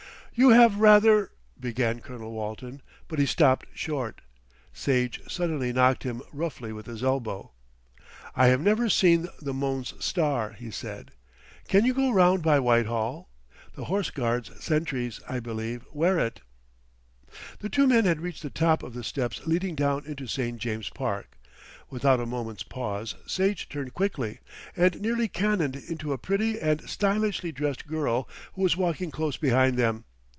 [0.33, 1.29] "You have rather"
[1.69, 4.21] began Colonel Walton, but he stopped short.
[4.73, 7.51] Sage suddenly knocked him roughly with his elbow.
[8.33, 11.11] "I have never seen the Mons Star," he said.
[11.67, 13.29] "Can we go round by Whitehall?
[13.75, 16.39] The Horse Guards sentries, I believe, wear it."
[17.59, 20.57] The two men had reached the top of the steps leading down into St.
[20.57, 21.37] James's Park.
[21.91, 24.39] Without a moment's pause Sage turned quickly,
[24.75, 29.77] and nearly cannoned into a pretty and stylishly dressed girl, who was walking close behind
[29.77, 30.05] them.